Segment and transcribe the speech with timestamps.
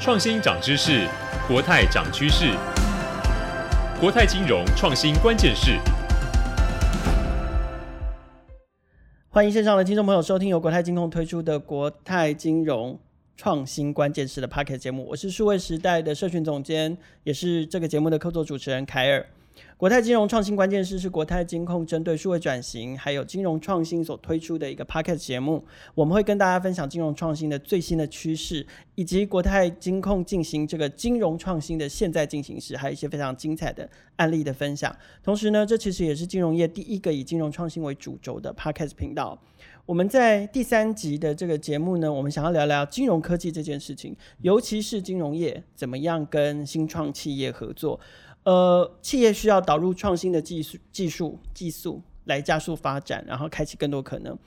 [0.00, 1.08] 创新涨知识，
[1.48, 2.52] 国泰涨趋势。
[4.00, 5.76] 国泰金融创新关键是。
[9.28, 12.96] 欢迎线上的听众朋友收听由国泰金控推出的国泰金融
[13.36, 15.04] 创新关键词的 Pocket 节目。
[15.04, 19.26] 我是数位时代的社群总监，也是这个节目的客座主持人凯尔。
[19.78, 25.64] 国泰金融创新关键是是国泰金控针对数位转型还有金融创新所推出的一个 Podcast 节目。
[25.94, 28.66] 我们会跟大家分享金融创新的最新的趋势，
[28.96, 34.92] 以及国泰金控进行这个金融创新的现在进行时，还有一些非常精彩的案例的分享。
[35.22, 39.38] 同时呢，这其实也是金融业第一个以金融创新为主轴的 Podcast 频道。
[39.86, 47.98] 我们在第三集的这个节目呢，我们想要聊聊金融科技这件事情，尤其是金融业怎么样跟新创企业合作。
[48.44, 54.38] 呃，企业需要导入创新的技术、技术、技术来加速发展，然后开启更多可能。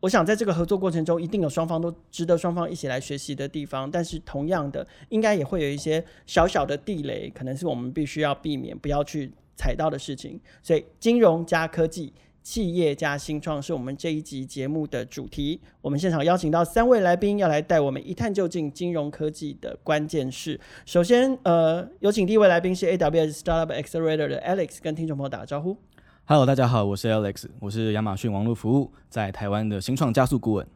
[0.00, 3.90] 我想在这个合作过程中，一定有双方都值得双方一起来学习的地方。
[3.90, 10.38] 但是同样的，应该也会有一些小小的地雷，可能是我们必须要避免、不要去踩到的事情。
[10.62, 12.12] 所以，金融加科技。
[12.44, 15.58] 企业家新创是我们这一集节目的主题。
[15.80, 20.60] 我们现场邀请到三位来宾，要来带我们一探究竟金融科技的关键是。
[20.84, 25.74] 首先，呃，有请第一位来宾是 AWS Startup Accelerator 的 Alex，跟听众朋友打个招呼。
[26.26, 30.66] Hello，大家好，我是 Alex，我是亚马逊网络服务在台湾的新创加速顾问。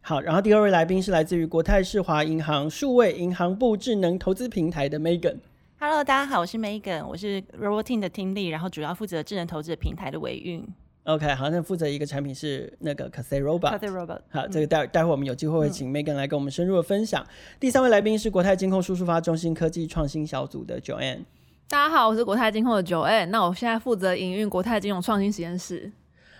[0.00, 5.36] 好，然后第二位来宾是来自于国泰世华银行数位银行部智能投资平台的 Megan。
[5.78, 10.66] Hello，大家好，我是 Megan，我是 Robotin 的 Team Lead，然后主要负责智能投资的平台的维运。
[11.06, 13.78] OK，好，那负责一个产品是那个 Cathay Robot。
[13.78, 14.18] Cathay Robot。
[14.28, 17.22] 好，这个待待会我们有机会会请 Megan 来跟我们深入的分享。
[17.22, 21.20] 嗯、第三位来宾是国泰金控数数发中心科技创新小组的 Joanne。
[21.68, 23.26] 大家好，我是国泰金控的 Joanne。
[23.26, 25.92] 那我现在负责营运国泰金融创新实验室。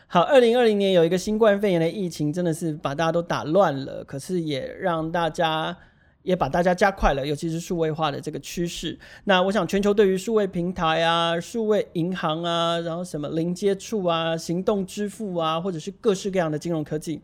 [0.08, 5.76] 好，二零二零年有一个新冠肺炎的疫情，真的是把大家都打乱了，可是也让大家。
[6.26, 8.98] 也把大家加快了，尤其是数位化的这个趋势。
[9.24, 17.22] 那我想，全球对于数位平台啊、数位银行啊，然后什么零接触啊、行动支付啊，或者是各式各样的金融科技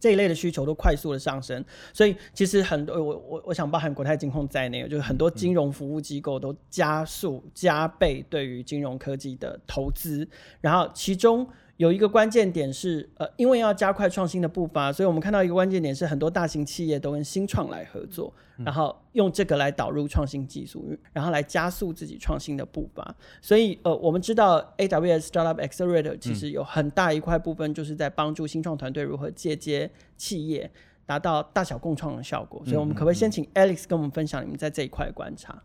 [0.00, 1.64] 这一类的需求都快速的上升。
[1.92, 10.28] 所以，其实很多我我我想包含国泰金控在内，就是很多金融服务机构都加速加倍对于金融科技的投资。
[10.60, 11.48] 然后，其中。
[11.78, 23.14] 有一个关键点是，呃，因为要加快创新的步伐，所以我们看到一个关键点是，很多大型企业都跟新创来合作，然后用这个来导入创新技术，然后来加速自己创新的步伐。
[23.40, 30.68] 所以，呃，我们知道 AWS Startup Accelerator 其实有很大一块部分就是在帮助新创团队如何借接企业，
[31.06, 32.60] 达到大小共创的效果。
[32.64, 35.62] 所以，我们可不可以先请 Alex 跟我们分享你们在这一块的观察？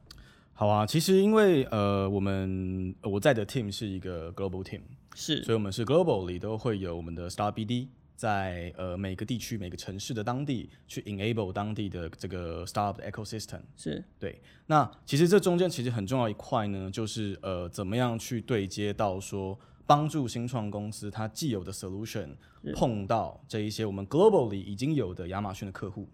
[0.64, 4.80] 好啊，其实因为呃，我们我在的 team 是一个 global team。
[5.14, 13.60] 是，所以我们是 global 里都会有我们的 Star BD 在呃每个地区每个城市的当地去 enable 当地的这个 startup 的 ecosystem。
[13.76, 14.42] 是对。
[14.68, 22.30] 那其实这中间其实很重要一块呢，就是呃怎么样去对接到说帮助新创公司它既有的 solution
[22.74, 26.08] 碰到这一些我们 global 里已经有的亚马逊的客户。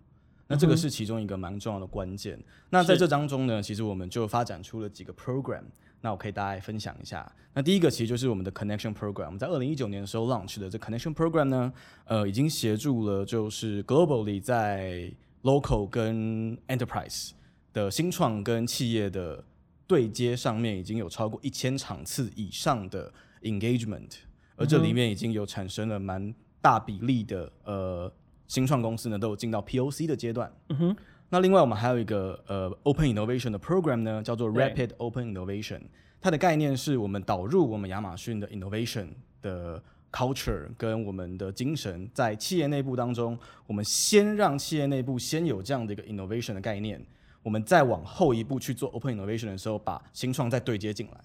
[0.49, 2.37] 那这个是其中一个蛮重要的关键。
[2.71, 5.63] 那在这当中呢，其实我们就发展出了几个 program。
[6.01, 7.29] 那我可以大家分享一下。
[7.53, 9.25] 那第一个其实就是我们的 Connection Program。
[9.25, 11.73] 我们在二零一九年的时候 launch 的这 Connection Program 呢，
[12.05, 15.11] 呃，已经协助了就是 globally 在
[15.43, 17.31] local 跟 enterprise
[17.73, 19.43] 的新创跟企业的
[19.85, 23.11] 对接上面，已经有超过一千场次以上的
[23.41, 24.09] engagement，
[24.55, 28.11] 而这里面已经有产生了蛮大比例的呃
[28.49, 30.51] 新创公司呢，都有进到 POC 的阶段。
[30.67, 30.97] 嗯哼。
[31.29, 35.81] 那另外我们还有一个呃 Open Innovation 的 program 呢，叫做 Rapid Open Innovation。
[36.19, 39.09] 它的概念是我们导入我们亚马逊的 innovation
[39.43, 46.99] 的 culture 跟我们的精神，在企业内部当中，我们先让企业内部先有这样的一个 innovation 的概念，
[47.43, 51.21] 我们再往后一步去做 Open Innovation 的时候，把新创再对接进来。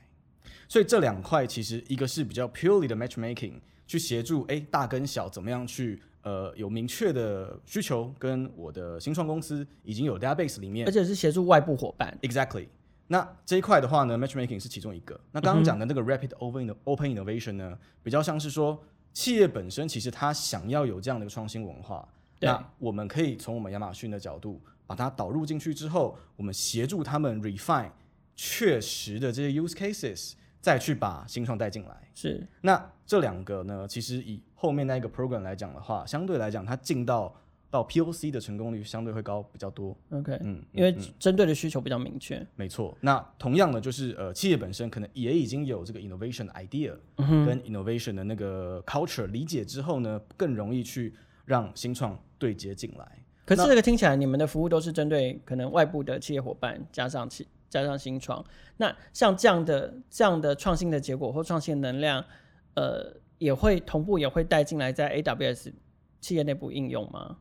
[0.69, 3.55] 所以这两块其实一个是比较 purely 的 matchmaking，
[3.87, 5.99] 去协助诶大跟小怎么样去。
[6.25, 12.17] 呃，有明确的需求，跟我的新创公司已经有 database 里面，而且是协助外部伙伴。
[12.23, 12.67] Exactly。
[13.09, 15.21] 那这一块的话呢，matchmaking 是其中一个。
[15.33, 18.83] 那刚刚讲的那个 rapid open open innovation 呢，比较像是说
[19.13, 22.09] 企业本身其实它想要有这样的一个创新文化。
[22.41, 27.91] 那我们可以从我们亚马逊的角度把它导入进去之后，我们协助他们 refine
[28.35, 30.33] 确实的这些 use cases。
[30.65, 32.43] 再去把新创带进来，是。
[32.63, 37.37] 那这两个呢，其实以后面那个 program 来讲的话，相对来讲，它进到
[37.69, 39.95] 到 POC 的成功率相对会高比较多。
[40.09, 42.37] OK，嗯，因为针对的需求比较明确。
[42.37, 42.97] 嗯、没错。
[43.03, 51.13] 那同样的，就是呃，企业本身可能也已经有这个 innovation idea 跟 innovation 的那个 culture 理解之后呢，更容易去
[51.45, 53.07] 让新创对接进来。
[53.45, 57.47] 可是这个听起来，你们的服务都是针对可能外部的企业伙伴，加上企
[57.83, 58.45] 加上新创。
[58.77, 62.25] 那像这样的这样的创新的结果或创新的能量，
[62.75, 65.73] 呃，也会同步也会带进来在 AWS
[66.21, 67.39] 企业内部应用吗？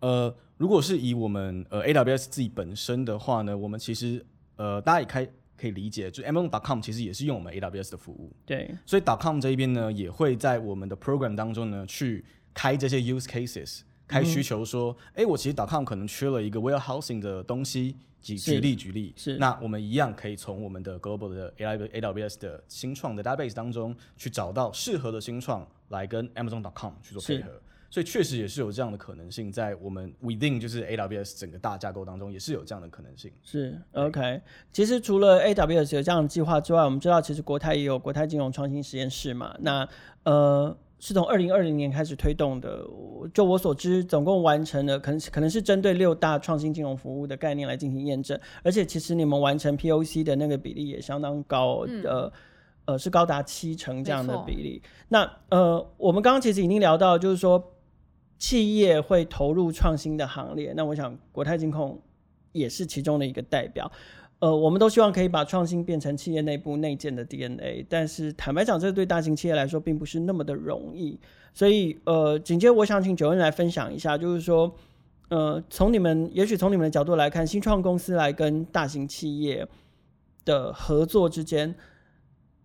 [0.00, 4.24] 呃，如果是以我们呃 AWS 自己本身的话呢，我们其实
[4.56, 5.26] 呃大家也开
[5.56, 8.32] 可以理解，就 Amazon.com 其实也是用我们 AWS 的服务。
[8.44, 13.80] 对，所以 .com 这一边呢，也会在我们的 program 当中呢去开这些 use cases。
[14.08, 17.96] 开需求说，哎、嗯欸，我其实 .com 可能缺了一个 warehousing 的东西，
[18.34, 19.36] 举举例举例，是。
[19.36, 27.50] 那我们一样可以从我们的 global 的 AWS 的新创的 database 当中去找到适合的新创来跟 Amazon.com 去做配合，
[27.88, 33.30] 所以确实也是有这样的可能性，在我们 within 就是 AWS 整个大架构当中也是有这样的可能性。
[33.42, 34.40] 是 OK，
[34.72, 39.88] 其实除了 AWS 有这样的计划之外，我们知道其实国泰也有国泰金融创新实验室嘛，那
[40.24, 40.76] 呃。
[40.98, 42.82] 是从二零二零年开始推动的，
[43.34, 52.32] 就我所知，总共完成了，可能可能是针对六大创新金融服务的概念来进行验证，而且其实你们完成 POC 的那个比例也相当高，嗯、呃
[52.86, 54.80] 呃是高达七成这样的比例。
[55.08, 57.74] 那呃，我们刚刚其实已经聊到，就是说
[58.38, 62.00] 企业会投入创新的行列，那我想国泰金控
[62.52, 63.90] 也是其中的一个代表。
[64.38, 71.18] 呃，我们都希望可以把创新变成企业内部内建的 DNA，但是坦白讲，这对大型企业来说并不是那么的容易。
[71.54, 74.70] 所以，呃，紧接着我想请 Joanne 来分享一下，就是说，
[75.30, 79.66] 呃，从你们也许从你们的角度来看，新创公司来跟大型企业
[80.44, 81.74] 的合作之间，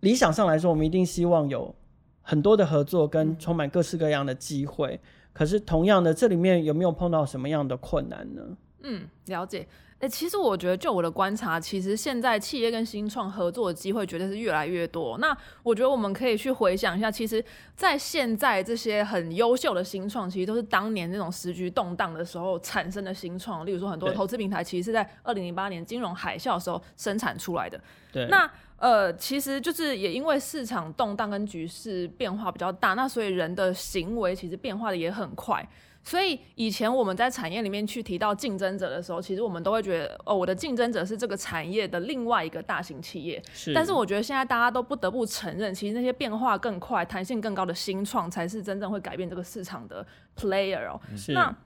[0.00, 1.74] 理想上来说，我们一定希望有
[2.20, 5.00] 很多的合作跟充满各式各样的机会。
[5.32, 8.42] 可是，同样的，这里面有没有碰到什么样的困难呢？
[8.82, 9.66] 嗯，了解。
[9.98, 15.16] 哎、欸，其实我觉得，就我的观察，其实现在企业跟新创合作的机会绝对是越来越多。
[15.18, 17.44] 那我觉得我们可以去回想一下，其实，
[17.76, 23.64] 在现在这些很优秀的新创，其实都是当年那种时局动荡的时候产生的新创。
[23.64, 27.80] 例如说，很多投资平台其实是在二零零八年金融海啸的时候生产出来的。
[28.10, 28.26] 对。
[28.26, 35.64] 那呃，其实就是也因为市场动荡跟局势变化比较大，那所以人的行为其实变化的也很快。
[36.04, 43.40] 所以以前我们在产业里面去提到竞争者的时候，其实我们都会觉得，哦，我的竞争者是这个产业的另外一个大型企业。
[43.54, 43.72] 是。
[43.72, 50.04] 但是我觉得现在大家都不得不承认，其实那些变化更快、弹性更高的新创，才是真正会改变这个市场的
[50.36, 51.00] player 哦。
[51.16, 51.32] 是。
[51.32, 51.56] 那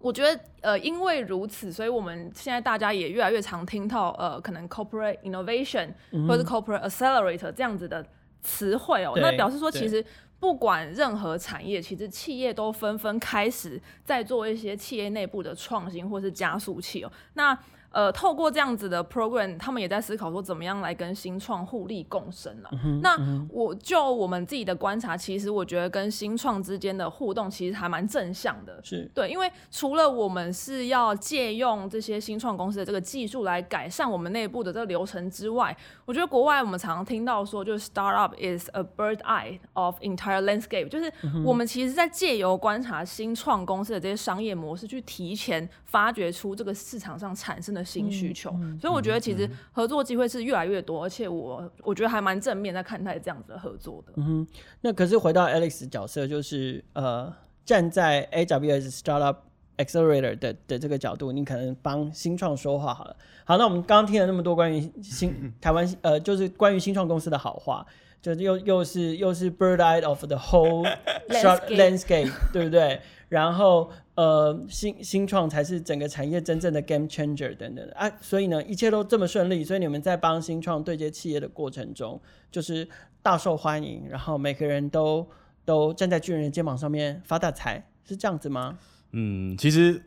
[0.00, 5.90] 我觉得，呃，因为如此，所以我们现在大家也越来越常听到，呃，可能 corporate innovation
[6.26, 8.04] 或者是 corporate accelerator 这样子的
[8.42, 9.12] 词汇哦。
[9.16, 10.04] 那表示说，其实。
[10.38, 17.10] 不管任何产业，其实企业都纷纷开始在做一些企业内部的创新或是加速器哦。
[17.34, 17.58] 那
[17.96, 23.00] 呃，透过这样子的 program，他们也在思考说怎么样来跟新创互利共生了、啊嗯。
[23.00, 23.16] 那
[23.48, 28.78] 我就我们自己的观察，其实我觉得跟新创之间的互动其实还蛮正向的。
[28.84, 41.10] 是对，因为除了我们是要借用这些新创公司的这个技术来改善我们内部的这个流程之外，我觉得国外我们常常听到说，就是 startup is a bird eye of entire landscape，就是
[41.42, 47.85] 我们其实在借由观察新创公司的这些商业模式，去提前发掘出这个市场上产生的。
[47.86, 54.12] 新需求、嗯，所以我觉得其实合作机会是越来越多，嗯、而且我我觉得还蛮正面在看待这样子的合作的。
[54.16, 54.46] 嗯哼，
[54.80, 57.32] 那可是回到 Alex 角色，就是呃，
[57.64, 59.36] 站在 AWS Startup
[59.76, 63.16] Accelerator 的的这个角度，你可能帮新创说话好了。
[63.44, 67.86] 好，那我们刚刚听了那么多关于新台湾呃，就是关于新创公司的好话，
[68.26, 70.84] 就是又又是又是 Bird Eye of the whole
[71.28, 73.00] landscape, landscape 对不对？
[73.28, 73.90] 然后。
[74.16, 82.18] 呃，新新创才是整个产业真正的 game changer 等等啊，所以呢，一切都这么顺利，所以你们在帮新创对接企业的过程中，
[82.50, 82.88] 就是
[83.20, 85.28] 大受欢迎，然后每个人都
[85.66, 88.78] 都站在巨人的肩膀上面发大财，是这样子吗？
[89.12, 90.00] 嗯，其实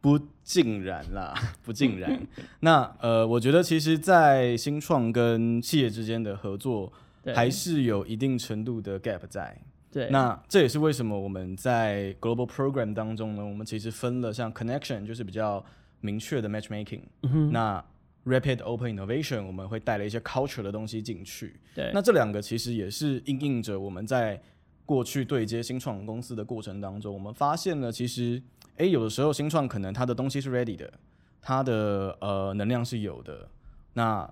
[0.00, 1.32] 不尽然啦，
[1.64, 2.26] 不尽然。
[2.58, 6.92] 那呃，我觉得其实，在新创跟企业之间的合作，
[7.32, 9.56] 还是有一定程度的 gap 在。
[9.90, 15.64] 对，那这也是为什么我们在 global program 当中呢，我们其实分了像 connection 就是比较
[16.00, 17.84] 明确的 matchmaking，嗯，那
[18.26, 21.60] rapid open innovation 我们会带了一些 culture 的东西进去。
[21.76, 24.42] 对，那这两个其实也是应应着我们在
[24.84, 28.42] 过去对接新创公司的过程当中，我们发现了其实，
[28.78, 30.92] 哎，有的时候新创可能它的东西是 ready 的，
[31.40, 33.48] 它的呃能量是有的，
[33.92, 34.28] 那。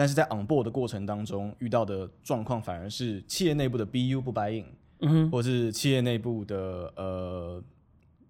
[0.00, 4.64] 但是在 on board 的过程当中遇到的状况反而是企业内部的 BU 不 buy in，
[5.00, 7.62] 嗯哼，或是企业内部的呃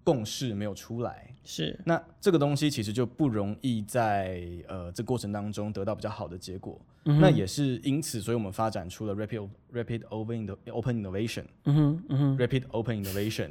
[0.02, 13.50] 共识没有出来，是，那这个东西其实就不容易在呃这过程当中得到比较好的结果，嗯、那也是因此，所以我们发展出了 rapid rapid open open innovation，嗯哼，嗯哼，rapid open innovation，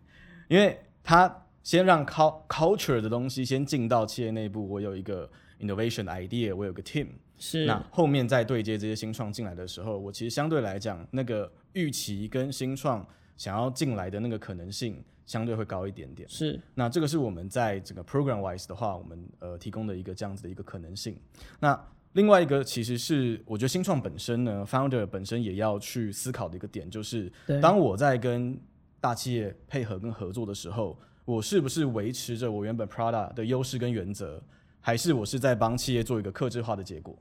[0.48, 1.44] 因为它。
[1.64, 16.28] 先让 culture 的东西先进到企业内部，我有一个 innovation idea，我有个 team，是那后面再对接这些新创进来的时候，我其实相对来讲，那个预期跟新创想要进来的那个可能性相对会高一点点。
[16.28, 21.16] 是，那这个是我们在整个 program wise 的话，我们呃提供的一个这样子的一个可能性。
[21.60, 21.78] 那
[22.14, 28.58] 另外一个其实是我觉得新创本身呢，founder 本身也要去思考的一个点，就是当我在跟
[29.00, 34.42] 大企业配合跟合作的时候，我是不是维持着我原本 product 的优势跟原则，
[34.88, 37.14] 还是我是在帮企业做一个克制化的结果？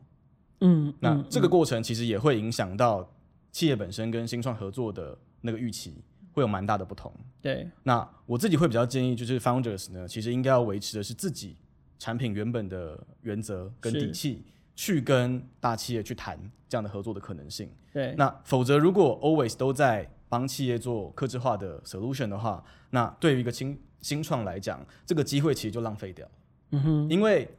[0.62, 3.06] 嗯，那这个过程其实也会影响到
[3.52, 7.14] 企业本身跟新创合作的那个预期，会有蛮大的不同。
[7.42, 11.58] 对，那我自己会比较建议，就是 founders 呢，其实应该要维持的是自己
[12.00, 17.70] 产品原本的原则跟底气，去跟大企业去谈这样的合作的可能性。
[17.92, 26.26] 对，那否则如果 always 都在帮企业做克制化的 solution 的话，那对于一个新新创来讲，这个机会其实就浪费掉。
[26.72, 27.50] 嗯哼，因为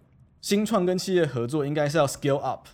[0.40, 2.66] 新创跟企业合作应该是要 scale up，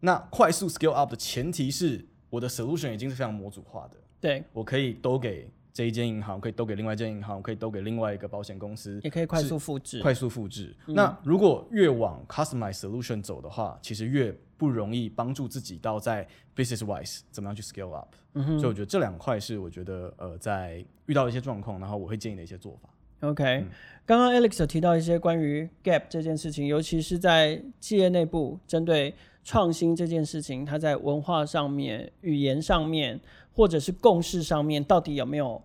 [0.00, 3.96] 那快速 scale up 的前提是我的 solution 已经是非常模组化的。
[4.20, 10.00] 对，我可以都给这一间银行，可以都给另外一间银行，可以都给另外一个保险公司，也可以快速复制。
[10.00, 10.74] 快速复制。
[10.86, 18.14] 嗯、那如果越往 customize solution 走的话，其实越不容易帮助自己到在 business wise 怎么样去 scale up。
[18.34, 22.88] 嗯哼，所以我觉得这两块是我觉得呃在遇到一些状况，然后我会建议的一些做法。
[23.22, 23.64] OK，
[24.06, 33.20] 刚刚、嗯、Alex 有提到一些关于 gap 这件事情，尤其是在企业内部针对创新这件事情，它在文化上面、语言上面。
[33.54, 35.60] 或者是共识上面到底有没有，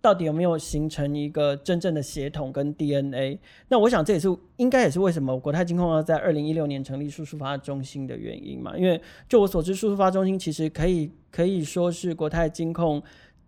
[0.00, 3.38] 到底有没有形成一个真正的协同跟 DNA？
[3.68, 8.76] 那我想这也是应该也是为什么国泰金控要在二零一六年成立数数发中心的原因嘛。
[8.76, 13.00] 因为就我所知，数数发中心其实可以可以说是国泰金控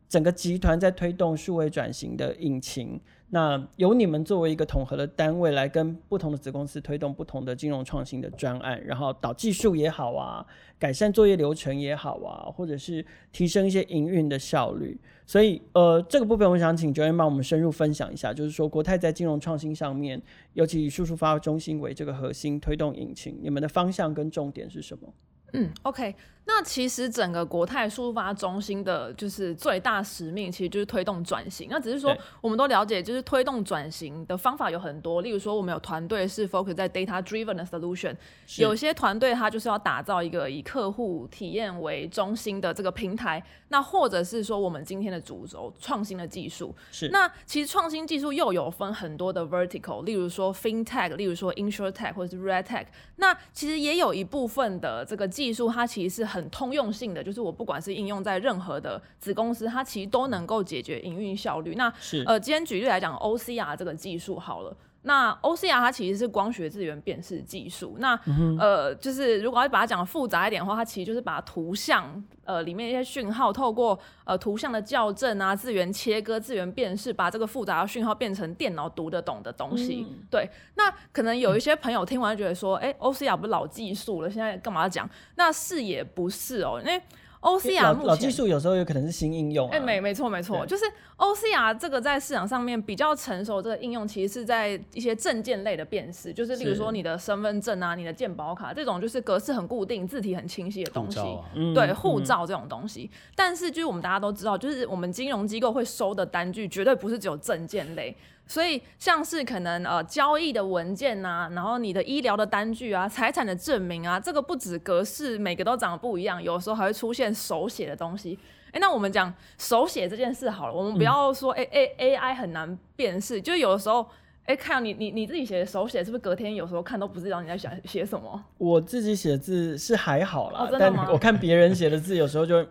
[0.09, 3.01] 整个集团在推动数位转型的引擎。
[3.33, 10.45] 那由你们作为一个统合的单位来跟不同的子公司推动不同的金融创新的专案，然后导技术也好啊，
[10.81, 15.01] 改善作业流程也好啊，或者是提升一些营运的效率。
[15.25, 20.21] 所以呃，这个部分我想请 j o 帮我们深入分享一下，就是说国泰在金融创新上面，
[20.55, 25.09] 尤其以数数发中心为这个核心推动引擎，你们的方向跟重点是什么？
[25.53, 26.15] 嗯，OK。
[26.47, 31.69] 那其实整个国泰数发中心的，就是最大使命，其实就是推动转型。
[31.71, 35.23] 那只是说，我们都了解，就是推动转型的方法有很多。
[35.23, 38.17] 例如说，我们有团队是 focus 在 data driven 的 solution，
[38.59, 43.43] 有些团队它就是要打造一个以客户体验为中心的这个平台。
[43.69, 46.75] 那或者是说，我们今天的主轴创新的技术。
[46.91, 47.09] 是。
[47.11, 52.87] 那其实创新技术又有分很多的 vertical，例如说 fintech，例如说 insurtech 或者是 redtech。
[53.17, 61.75] 那其实也有一部分的这个技术，它其实是很很通用性的，就是我不管是应用在任何的子公司，它其实都能够解决营运效率。
[61.75, 64.75] 那是呃，今天举例来讲，OCR 这个技术好了。
[65.03, 67.97] 那 OCR 它其实是光学字元辨识技术。
[67.99, 80.07] 那、嗯、呃，就是如果要把它讲复杂一点的话，它其实就是把图像呃里面一些讯号，透过呃图像的校正啊、字元切割、字元辨识，把这个复杂的讯号变成电脑读得懂的东西。
[80.09, 80.49] 嗯、对。
[80.75, 85.09] 那可能有一些朋友听完就觉得说，哎、嗯欸、，OCR 不是老技术了，现在干嘛要讲？
[85.37, 87.01] 那是也不是哦，因为
[87.41, 89.73] OCR 目前老技术有时候有可能是新应用、啊。
[89.73, 90.85] 哎、欸，没没错没错，就是
[91.17, 101.19] OCR 这个在市场上面比较成熟，这个应用其实是在一些证件类的辨识，就是例如说你的身份证啊、你的健保卡这种，就是格式很固定、字体很清晰的东西。
[101.19, 101.41] 啊、
[101.75, 103.11] 对，护照这种东西。
[103.11, 108.15] 嗯、但是就是我们大家都知道，就是我们金融机构会收的单据绝对不是只有证件类。
[108.51, 118.37] 所以像是可能呃交易的文件呐、啊，然后你的医疗的单据啊， 财产的证明啊，这个不止格式每个都长得不一样，有时候还会出现手写的东西。
[118.73, 124.05] 哎，那我们讲手写这件事好了，我们不要说哎哎、嗯、AI 很难辨识，就有的时候
[124.47, 128.45] 哎看你你你自己写的手写是不是隔天有时候看都不知道你在想写什么？
[128.59, 130.69] 我自己写字是还好啦？
[130.77, 132.67] 但我看别人写的字有时候就。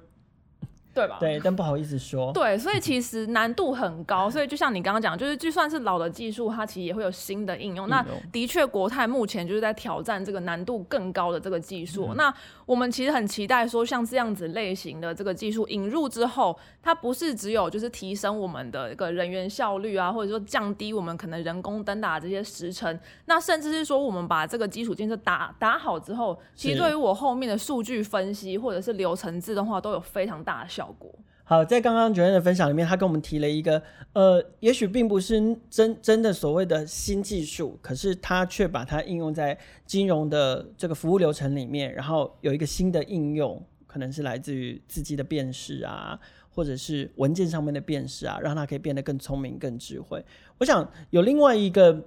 [0.93, 1.17] 对吧？
[1.19, 2.31] 对，但不好意思说。
[2.33, 4.29] 对，所以其实难度很高。
[4.29, 7.87] 所以就像你刚刚讲，就是就算是老的技术，它其实也会有新的应用。
[7.87, 12.07] 那的确，国泰目前就是在挑战这个难度更高的这个技术。
[12.09, 12.33] 嗯、那
[12.65, 22.99] 我们其实很期待说，像这样子类型的这个技术引入之后，它不是只有就是提升我们的一个人员效率啊，或者说降低我们可能人工登打这些时程。
[23.25, 31.13] 那甚至是说，我们把这个基础建设打打好之后，其实对于我后面的数据分析或者是流程自动化都有非常大的效果。
[31.43, 33.81] 好，在刚刚 Joanne 的分享里面，他跟我们提了一个，
[34.13, 46.19] 呃，也许并不是真真的所谓的新技术，可是他却把它应用在金融的这个服务流程里面，然后有一个新的应用，可能是来自于字迹的辨识啊，
[46.51, 50.23] 或者是文件上面的辨识啊，让它可以变得更聪明、更智慧。
[50.59, 51.99] 我想有另外一个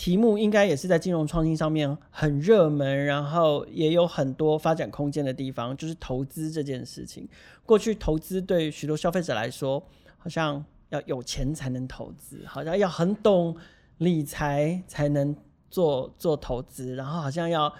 [0.00, 7.28] 题目，应该也是在金融创新上面很热门，然后也有很多发展空间的地方，就是投资这件事情。
[7.66, 13.54] 过去投资对许多消费者来说，好像要有钱才能投资，好像要很懂
[13.98, 15.36] 理财才能
[15.70, 17.70] 做做投资，然后好像要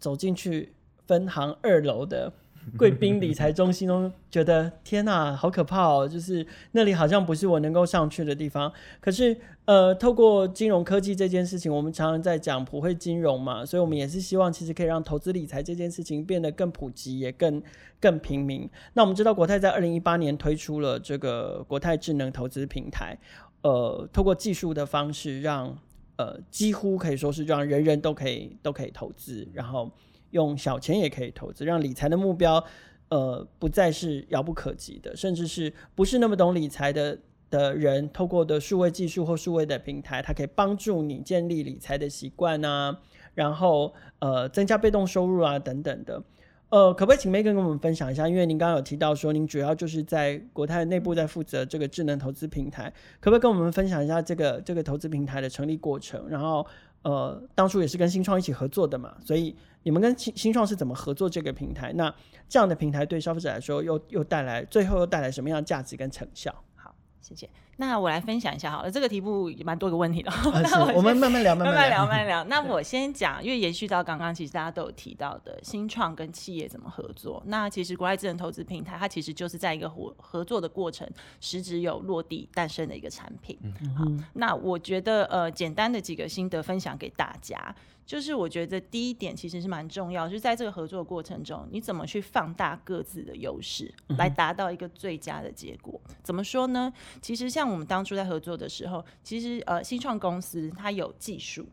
[0.00, 0.74] 走进去
[1.06, 2.32] 分行二楼的。
[2.76, 6.08] 贵宾理财中心都觉得天哪，好可怕哦！
[6.08, 8.72] 就是那里好像不是我能够上去的地方。
[9.00, 17.62] 可是，呃，透过金融科技这件事情，我们常常在讲普惠金融嘛，所以我们也是希望其实可以让投资理财这件事情变得更普及，也更
[18.00, 18.68] 更平民。
[18.94, 23.18] 那我们知道国泰在二零一八年推出了这个国泰智能投资平台，
[23.62, 25.78] 呃，透过技术的方式，让
[26.16, 29.90] 呃几乎可以说是让人人都可以都可以投资，然后。
[30.30, 32.62] 用小钱也可以投资，让理财的目标，
[33.08, 37.18] 呃，不再是遥不可及的，甚至是不是那么懂理财的
[37.48, 42.98] 的人，透过的数位技术或数位的平台，它可以帮助你建立理财的习惯啊，
[43.34, 46.22] 然后呃，增加被动收入啊等等的。
[46.68, 48.28] 呃，可不可以请 Megan 跟我们分享一下？
[48.28, 56.28] 因为您刚刚有提到说，您主要就是在国泰内部在负责这个智能投资平台，可不可以跟我们分享一下这个这个投资平台的成立过程？
[56.28, 56.66] 然后
[57.00, 59.56] 呃，当初也是跟新创一起合作的嘛，所以。
[59.82, 61.92] 你们跟新新创是怎么合作这个平台？
[61.94, 62.12] 那
[62.48, 66.54] 这样的平台对消费者来说又，又又带来最后又带来什么样的价值跟成效？
[66.74, 67.48] 好，谢谢。
[67.80, 70.28] 那我来分享一下好了，这个题目也蛮多个问题的。
[70.32, 72.42] 啊、 是我，我们 慢慢聊，慢慢聊，慢慢聊。
[72.50, 77.40] 那我先讲，因为延续到刚刚，其实大家都有提到的新创跟企业怎么合作。
[77.46, 81.08] 那其实国外智能投资平台，它其实就是在一个合合作的过程，
[81.40, 83.56] 实质有落地诞生的一个产品。
[83.62, 87.72] 嗯、好，那我觉得呃，简单的几个心得分享给大家。
[88.08, 96.00] 就是我觉得第一点其实是蛮重要，就是在这个合作过程中，你怎么去放大各自的优势，来达到一个最佳的结果？
[96.08, 96.90] 嗯、怎么说呢？
[97.20, 101.66] 其实像我们当初在合作的时候，其实呃新创公司它有技术，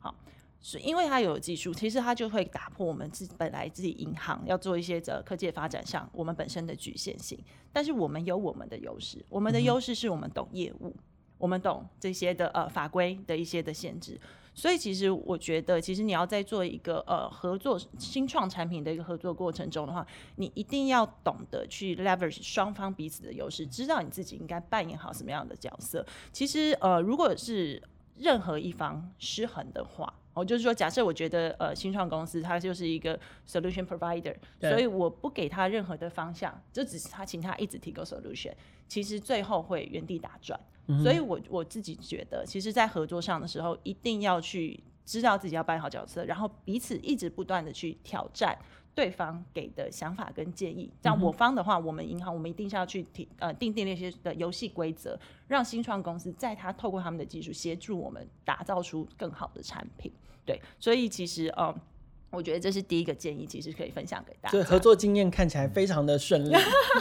[0.00, 0.14] 好，
[0.62, 7.38] 是因为它有技术，其实它就会打破我们自本来自己银行要做一些的科技的发展上我们本身的局限性。
[7.70, 10.96] 但是我们有我们的优势，我们的优势是我们懂业务，
[11.36, 14.18] 我们懂这些的呃法规的一些的限制。
[14.54, 26.04] 所以其实我觉得，其实你要在做一个呃合作新创产品的一个合作过程中的话，你一定要懂得去 leverage 双方彼此的优势，知道你自己应该扮演好什么样的角色。
[26.32, 27.82] 其实呃，如果是
[28.16, 33.18] 任何一方失衡的话，我就是说，假设我觉得呃新创公司它就是一个
[33.48, 38.52] solution provider，所以我不给他任何的方向，就只是他请他一直提供 solution，
[38.88, 40.58] 其实最后会原地打转。
[41.02, 48.58] 所以我我自己觉得，其实，在合作上的时候，一定要去知道自己要扮好角色，然后彼此一直不断的去挑战
[48.94, 50.90] 对方给的想法跟建议。
[51.02, 60.12] 像我方的话，我们银行，我们一定是要去提呃订定那些的游戏规则，让新创公司在他透过他们的技术协助我们打造出更好的产品。
[60.44, 61.74] 对，所以其实呃，
[62.30, 64.52] 我觉得这是第一个建议，其实可以分享给大家。
[64.52, 66.52] 对，合作经验看起来非常的顺利，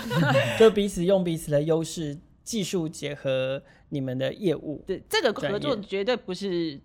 [0.59, 2.17] 就彼此用彼此的优势。
[2.43, 6.81] 技术结合你们的业务，对，这个合作绝对不是，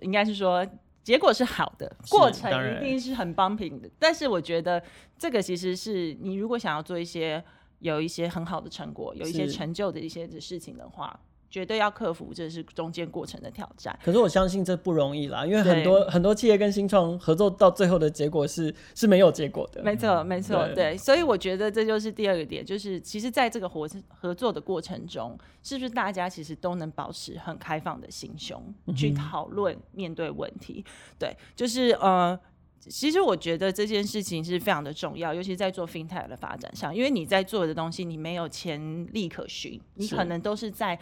[0.00, 0.66] 应该是说
[1.04, 3.88] 结果是好的，过程一定是很 bumping 的。
[3.98, 4.82] 但是我觉得
[5.16, 7.44] 这个其实是你如果想要做一些
[7.78, 11.20] 有一些很好的成果，有一些成就的一些的事情的话。
[11.54, 13.96] 绝对要克服，这是中间过程的挑战。
[14.04, 19.80] 可是我相信这不容易啦，因为很多很多企业跟新创合作到最后的结果是是没有结果的。
[19.80, 20.98] 没错，没错，对，对。
[20.98, 30.84] 所以我觉得这就是第二个点，就是其实在这个合合作的过程中，是不是大家其实都能保持很开放的心胸去讨论面对问题？
[31.20, 32.36] 对，就是呃，
[32.80, 40.98] 其实我觉得这件事情是非常的重要，尤其在做 FinTech 的发展上，因为你在做的东西，你没有前力可循，你可能都是在。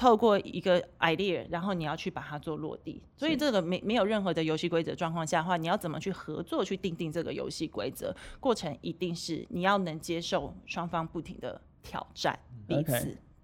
[0.00, 8.16] 透过一个 idea，然后你要去把它做落地，所以这个没没有任何的游戏规则状况下的话，你要怎么去合作去定定这个游戏规则？
[8.40, 12.92] 过程一定是你要能接受双方不停的挑战彼此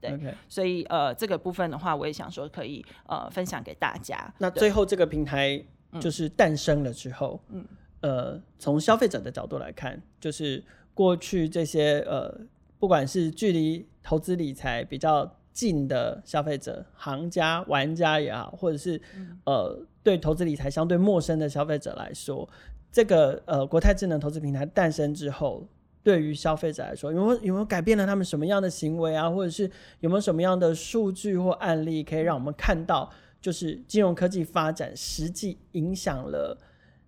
[0.01, 4.33] ，okay, 对.所以呃这个部分的话，我也想说可以呃分享给大家。
[4.39, 5.63] 那最后这个平台
[6.01, 7.63] 就是诞生了之后，嗯，
[8.01, 10.65] 呃，从消费者的角度来看，就是
[10.95, 12.35] 过去这些呃，
[12.79, 15.31] 不管是距离投资理财比较。
[15.57, 22.47] 近的消费者、行家、玩家也好，或者是、嗯、呃对投资理财相对陌生的消费者来说，
[22.93, 25.67] 这个呃国泰智能投资平台诞生之后，
[26.03, 29.31] 对于消费者来说，有没有有没有改变了他们什么样的行为啊？
[29.31, 36.57] 或者是有没有什么样的数据或案例可以让我们看到，就是金融科技发展实际影响了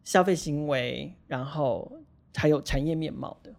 [0.04, 1.92] 消费行为，然后
[2.34, 3.52] 还有产业面貌的？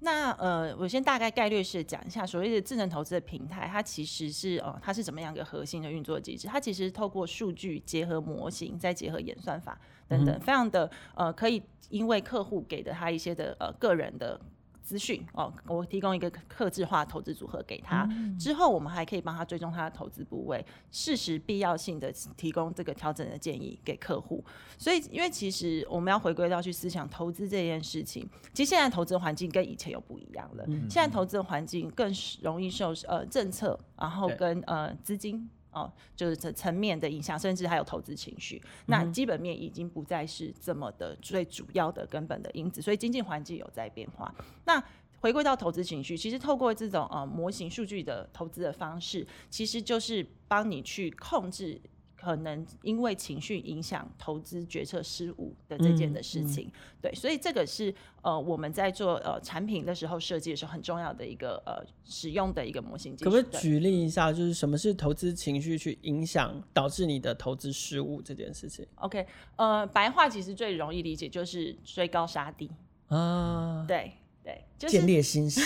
[0.00, 6.46] 那呃，我先大概概略式讲一下，所谓的智能投资的平台，它其实是呃，它是怎么样一个核心的运作机制？
[6.46, 14.40] 它其实透过数据结合模型，再结合演算法等等，嗯、非常的呃，可以因为客户给的他一些的呃个人的。
[14.82, 24.44] 资讯哦，我提供一个克制化投资组合给他，嗯、之后我们还可以帮他追踪他的投资部位，适时必要性的提供这个调整的建议给客户。
[24.78, 30.64] 所以，因为其实我们要回归到去思想投资这件事情，其实现在投资环境跟以前又不一样了。
[30.68, 32.12] 嗯、现在投资的环境更
[32.42, 35.48] 容易受呃政策，然后跟呃资金。
[35.70, 38.62] 哦，就是这层面的影响，甚至还有投资情绪。
[38.86, 44.34] 那基本面已经不再是这么的最主要的根本的因子，所以经济环境有在变化。
[44.64, 44.82] 那
[45.20, 51.80] 回归到投资情绪，其实透过这种呃模型数据的投资的方式，其实就是帮你去控制。
[52.20, 63.16] 可能因为情绪影响投资决策失误的这件的事情，嗯嗯、对，所以这个是呃我们在做呃产品的时候设计的时候很重要的一个呃使用的一个模型。
[63.16, 72.68] 可不可以举例一下，就是什么是投资情绪去影响导致你的投资失误这件事情？OK，呃，白话其实最容易理解就是追高杀低
[73.06, 75.60] 啊，对对，就是见猎心喜，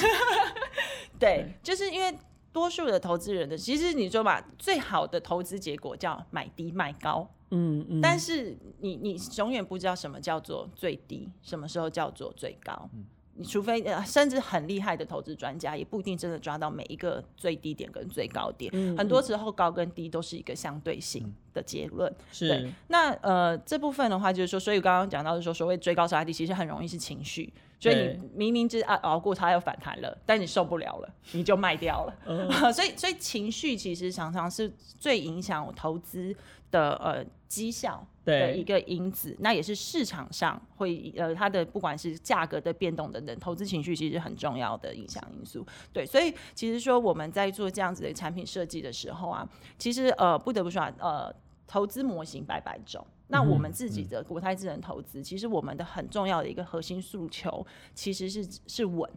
[1.18, 2.14] 对，就是因为。
[2.52, 27.50] 多数的投资人的，其实你说嘛，最好的投资结果叫买低卖高，嗯嗯，但是你你永远不知道什么叫做最低，什么时候叫做最高，嗯、你除非呃，甚至很厉害的投资专家，也不一定真的抓到每一个最低点跟最高点，嗯、很多时候高跟低都是一个相对性的结论，嗯、是那呃这部分的话，就是说，所以刚刚讲到的说，所谓追高杀低，其实很容易是情绪。
[27.82, 32.14] 所以你明明知啊熬过它要反弹了，但你受不了了， 你就卖掉了。
[32.26, 36.32] 嗯、 所以所以情绪其实常常是最影响我投资
[36.70, 45.66] 的呃绩效的一个因子，那也是市场上会呃它的不管是价格的变动等等，投资情绪其实很重要的影响因素。
[45.92, 51.34] 对，所以其实说我们在做这样子的产品设计的时候啊，其实呃不得不说啊呃。
[51.64, 59.10] 投资模型百百种，那我们自己的国泰智能投资，嗯、其实我们的很重要的一个核心诉求，其实是是稳。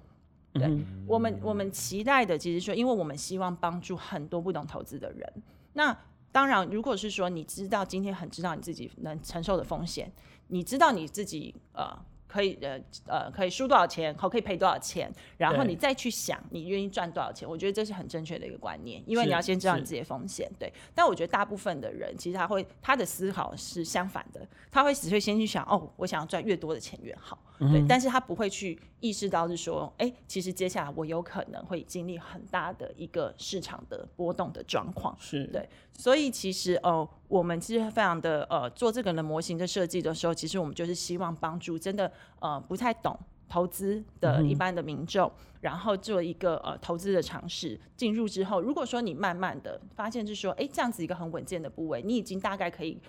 [0.54, 5.44] 对、嗯、我们，我们期待的，其实说，因为我们希望帮助很多不懂投资的人。
[5.74, 5.96] 那
[6.32, 10.10] 当然，如果是说你知道今天很知道你自己能承受的风险，
[10.48, 11.96] 你知道你自己呃。
[12.36, 20.52] 可以呃呃可以输多少钱，好可以赔多少钱，然后你再去想你愿意赚多少钱，我觉得这是很正确的一个观念，因为你要先知道你自己的风险。
[20.60, 27.40] 对，但我觉得大部分的人其实他会他的思考是相反的，他会只会先去想哦，我想要赚越多的钱越好。
[27.60, 35.46] 对，嗯、但是他不会去意识到是说，哎、欸，其实接下来我有可能会经历很大的一个市场的波动的状况，是。
[35.48, 53.00] 对，所以其实哦、呃，我们其实非常的呃，做这个的模型的设计的时候，其实我们就是希望帮助真的呃不太懂投资的一般的民众，嗯、然后做一个呃投资的尝试，进入之后，如果说你慢慢的发现就是说，哎、欸，这样子一个很稳健的部位，你已经大概可以。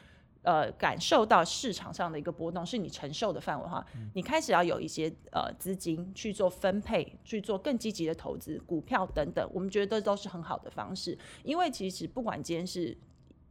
[0.47, 11.19] 呃，感受到市场上的一个波动是你承受的范围的话，嗯、你开始要有一些呃资金去做分配，去做更积极的投资，股票等等，我们觉得都是很好的方式。
[11.43, 12.97] 因为其实不管今天是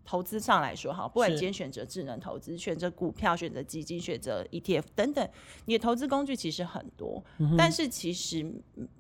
[0.06, 5.30] 投资上来说哈，不管今天选择智能投资、选择股票、选择基金、选择 ETF 等等，
[5.66, 7.22] 你的投资工具其实很多。
[7.40, 8.50] 嗯、但是其实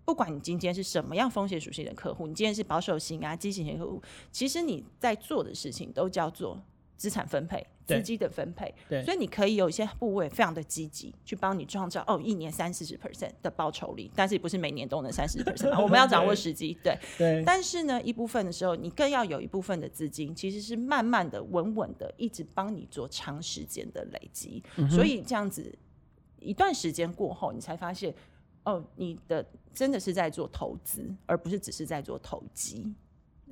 [0.03, 4.03] 不管你今天是什么样风险属性的客户，你今天是保守型啊、激情型客户，
[4.33, 6.61] 其实你在做的事情都叫做
[6.97, 7.65] 资产分配。
[7.85, 17.43] 资金的分配，所以你可以有一些部位非常的积极，去帮你创造哦，一年三四十 percent 的报酬率，但是也不是每年都能三四十 percent，我们要掌握时机，对，对。
[17.45, 24.63] 但是呢，一部分的时候，你更要有一部分的资金，其实是慢慢的、稳稳的，一直帮你做长时间的累积。
[24.77, 25.77] 嗯、所以这样子
[26.39, 28.11] 一段时间过后，你才发现，
[28.63, 32.91] 哦，你的真的是在做投资，而不是只是在做投机。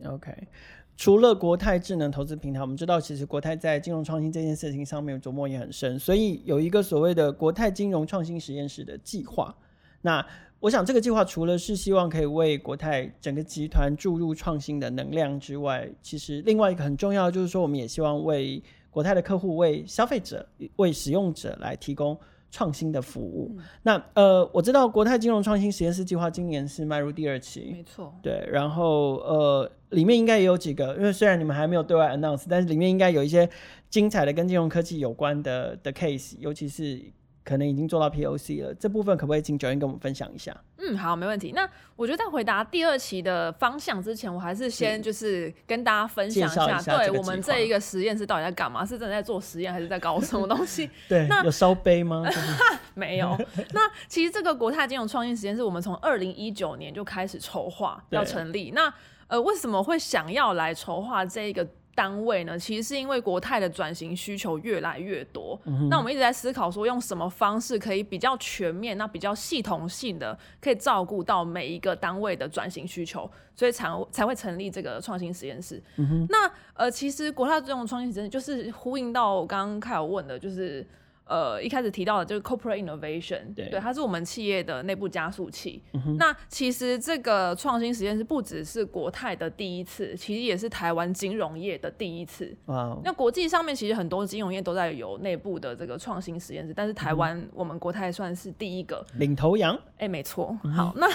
[0.05, 0.47] OK。
[0.95, 9.55] 除了国泰智能投资平台，我们知道其实国泰在金融创新这件事情上面琢磨也很深，所以有一个所谓的国泰金融创新实验室的计划。
[10.01, 10.25] 那
[10.59, 22.17] 我想这个计划除了是希望可以为国泰整个集团注入创新的能量之外，其实另外一个很重要就是说，我们也希望为国泰的客户、为消费者、为使用者来提供。
[22.53, 33.49] 创新的服务，嗯、那呃，我知道国泰金融创新实验室计划今年是迈入第二期，没错，对，然后呃，里面应该也有几个，因为虽然你们还没有对外 announce，但是里面应该有一些
[33.89, 37.01] 精彩的跟金融科技有关的的 case，尤其是
[37.43, 40.55] 可能已经做到 POC 了，这部分可不可以请 Joanne 跟我们分享一下？
[40.77, 41.51] 嗯，好，没问题。
[41.53, 48.85] 那我觉得在回答第二期的方向之前，我还是先就是跟大家分享一下，一下对我们这一个实验室到底在干嘛？
[48.85, 50.89] 是真的在做实验，还是在搞什么东西？
[51.09, 52.25] 对，那有烧杯吗？
[52.95, 53.37] 没有。
[53.73, 58.71] 那其实这个国泰金融创新实验室，我们从二零一九年就开始筹划要成立。
[58.71, 58.93] 那
[59.27, 61.67] 呃，为什么会想要来筹划这一个？
[61.95, 75.81] 单位呢，其实是因为国泰的转型需求越来越多，嗯，那我们一直在思考说，用什么方式可以比较全面，那比较系统性的，可以照顾到每一个单位的转型需求，所以才才会成立这个创新实验室。
[75.97, 80.85] 嗯、那呃，其实国泰这种创新实验室就是呼应到我刚刚开始问的，就是。
[81.25, 85.81] 呃，一开始提到的就是 corporate innovation，对，对，它是我们企业的内部加速器。
[85.93, 86.17] 嗯。
[86.17, 92.55] 那其实这个创新实验室不只是国泰的第一次，其实也是台湾金融业的第一次。
[92.65, 92.97] 哇！
[93.03, 99.79] 那国际上面其实很多金融业都在有内部的这个创新实验室，但是台湾我们国泰算是第一个领头羊。
[99.97, 100.57] 哎，没错。
[100.75, 101.07] 好，那。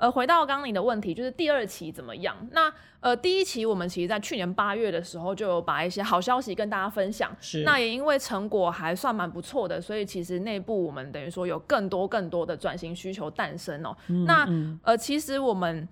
[0.00, 2.34] 呃，回到刚刚你的问题，就是第二期怎么样？
[2.52, 7.30] 那呃，第一期我们其实在去年八月的时候就有把一些好消息跟大家分享。
[7.38, 7.62] 是。
[7.64, 13.94] 那也因为成果还算蛮不错的，所以其实内部我们等于说有更多更多的转型需求诞生哦。
[14.26, 14.48] 那
[14.82, 15.86] 呃，其实我们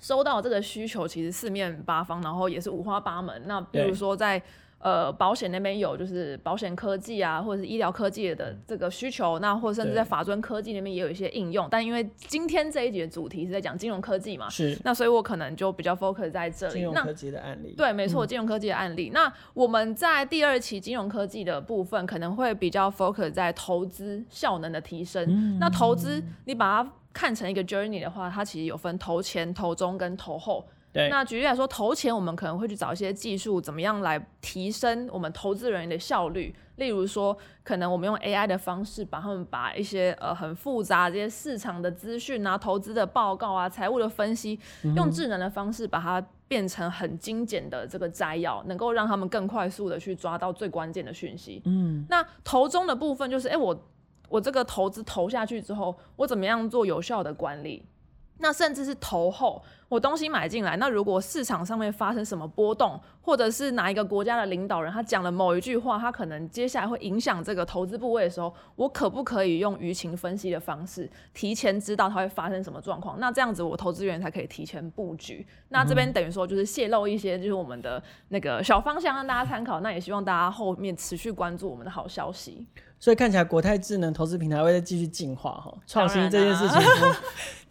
[0.00, 3.42] 收到这个需求其实四面八方，然后也是五花八门。
[3.46, 4.40] 那比如说在
[4.80, 11.66] 呃，保险那边有就是保险科技啊，或者是医疗科技的这个需求，那或者甚至在法遵科技那边也有一些应用。
[11.68, 16.74] 但因为今天这一集的主题是在讲金融科技嘛，是，那所以我可能就比较 focus 在这里。
[16.74, 19.12] 金融科技的案例，对，没错，金融科技的案例、嗯。
[19.14, 25.26] 那我们在第二期金融科技的部分，可能会比较 focus 在投资效能的提升。
[25.28, 30.64] 嗯、那投资你把它看成一个 journey 的话，它其实有分投前、投中跟投后。
[30.98, 36.54] 对，那举例来说，投前我们可能会去找一些技术，怎么样来提升我们投资人员的效率。
[36.76, 44.58] 例如说，可能我们用 AI 的方式，把他们把一些呃很复杂这些市场的资讯啊、投资的报告啊、财务的分析，
[44.94, 51.60] 用智能的方式把它变成很精简的这个摘要，能够让他们更快速的去抓到最关键的讯息。
[51.64, 53.84] 嗯，那投中的部分就是，哎、欸，我
[54.28, 57.84] 我这个投资投下去之后，我怎么样做有效的管理？
[58.38, 59.62] 那甚至是投后。
[59.88, 73.18] 我东西买进来，那如果市场上面发生什么波动，或者是哪一个国家的领导人他讲了某一句话，他可能接下来会影响这个投资部位的时候，我可不可以用舆情分析的方式，提前知道它会发生什么状况？
[73.18, 75.46] 那这样子我投资人才可以提前布局。
[75.70, 79.80] 那这边等于说就是泄露一些就是我们的那个小方向让大家参考。
[79.80, 82.66] 那也希望大家后面持续关注我们的好消息。
[83.00, 86.80] 所以看起来国泰智能投资平台会再继续进化哈，创新这件事情，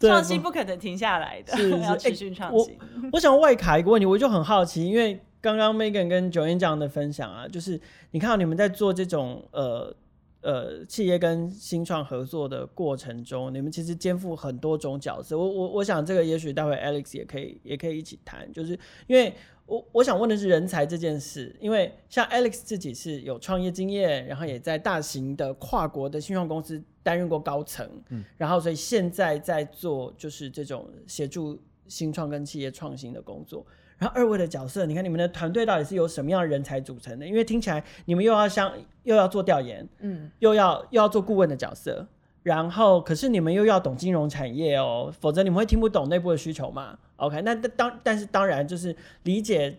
[0.08, 1.74] 创新不可能停下来的，是是。
[2.38, 2.68] 欸、我
[3.12, 9.94] 我想外卡一个问题，我就很好奇，因为刚刚 Megan 跟 Joanne 这样的分享啊，就是你看到你们在做这种呃
[10.40, 15.36] 呃企业跟新创合作的过程中，你们其实肩负很多种角色。
[15.36, 19.34] 我我我想这个也许待会 Alex 也可以也可以一起谈，就是因为
[19.68, 31.56] 我我想问的是人才这件事，因为像 Alex 自己是有创业经验，然后也在大型的跨国的新创公司担任过高层，嗯，然后所以现在在做就是这种协助。
[31.90, 33.64] 新创跟企业创新的工作，
[33.96, 37.26] 然后二位的角色，你看你们的团队到底是由什么样的人才组成的？
[37.26, 38.70] 因为听起来你们又要像
[39.04, 42.06] 又要做调研，嗯，又要又要做顾问的角色，
[42.42, 49.76] 然后可是你们又要懂金融产业哦，否则你们会听不懂内部的需求嘛？OK，那当但是当然就是理解。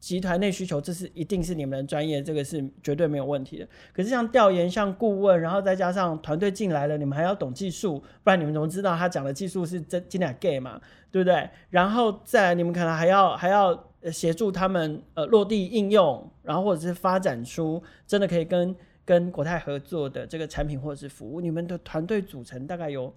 [0.00, 3.66] 集团内需求，这是一定是你们的专业，这个是绝对没有问题的。
[3.92, 10.80] 可是像调研、像顾问，然后再加上团队进来了，你们还要懂技术，不然你们怎么知道他讲的技术是真、真的假嘛？
[11.10, 11.50] 对不对？
[11.70, 13.76] 然后再你们可能还要还要
[14.12, 18.74] 协助他们呃落地应用，然后或者是发展出真的可以跟
[19.08, 21.40] 跟国泰合作的这个产品或者是服务。
[21.40, 23.10] 你们的团队组成大概有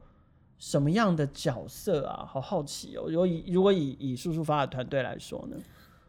[0.57, 2.25] 什么样的角色啊？
[2.25, 3.07] 好好奇哦。
[3.09, 5.57] 如果以如果以以速速发的团队来说呢？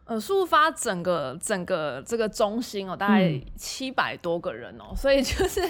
[0.05, 5.61] 呃，速速发整个整个这个中心哦，大概七百多个人哦，嗯，所以就是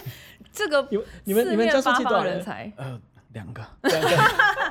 [0.51, 0.87] 这个
[1.23, 2.71] 你们你们加速器多少人才？
[2.77, 3.01] 呃
[3.33, 4.09] 两个，两个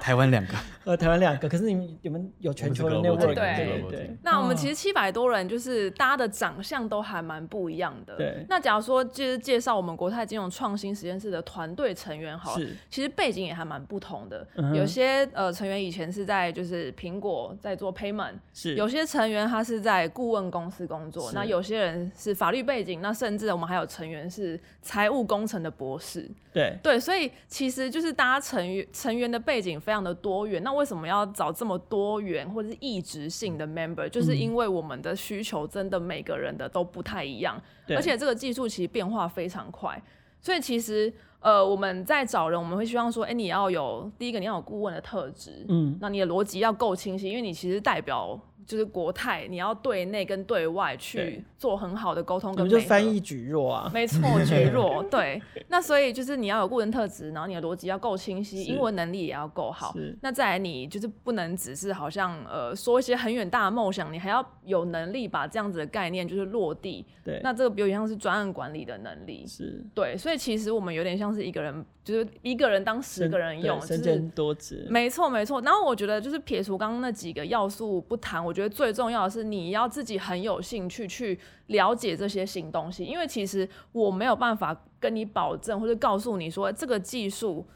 [0.00, 1.49] 台湾两个，呃，台湾两个。
[1.49, 4.16] 可是你们你们有全球的 network，对对对。
[4.23, 8.16] 那我们其实七百多人，就是大家的长相都还蛮不一样的。
[8.16, 8.45] 对。
[8.49, 14.47] 那假如说就是介绍我们国泰金融创新实验室的团队成员，好了，其实背景也还蛮不同的。
[14.57, 18.75] 嗯、有些呃成员以前是在就是苹果在做 payment，是。
[18.75, 26.29] 有些成员他是在顾问公司工作，那有些人是法律背景，那甚至我们还有成员是财务工程的博士。
[26.53, 28.42] 对对，所以其实就是大家。
[28.42, 34.08] 成员成员的背景非常的多元，那为什么要找这么多元或者是异质性的 member？
[34.08, 40.02] 就是因为我们的需求真的每个人的都不太一样，而且这个技术其实变化非常快，
[40.40, 48.40] 所以其实呃我们在找人，我们会希望说，哎、欸，你要有第一个你要有顾问的特质，嗯，那你的逻辑要够清晰，因为你其实代表。
[48.66, 55.40] 就是国泰，你要对内跟对外去做很好的沟通跟，跟就翻译举弱啊，没错， 蒟蒻对。
[55.68, 59.94] 那所以就是你要有顾问特质，然后你的逻辑要够清晰，英文能力也要够好。
[60.20, 67.07] 那再来，你就是不能只是好像呃说一些很远大的梦想，你还要有能力把这样子的概念就是落地。
[67.25, 69.46] 对，那这个比如像是专案管理的能力。
[69.46, 70.16] 是，对。
[70.16, 74.87] 所以其实我们有点像是一个人，就是一个人当十个人用，身兼多职。
[74.91, 75.61] 没错，没错。
[75.61, 87.67] 然后我觉得就是撇除刚刚那几个要素不谈，我觉得最重要的是你要自己很有兴趣去了解这些新东西，因为其实我没有办法跟你保证或者告诉你说这个技术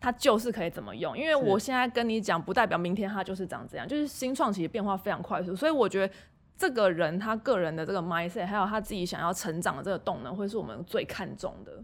[0.00, 6.14] 它就是可以怎么用，因为我现在跟你讲不代表明天它就是长这样，就是新创其实变化非常快速，所以我觉得
[6.56, 11.82] 这个人他个人的这个 mindset 还有他自己想要成长的这个动能，会是我们最看重的。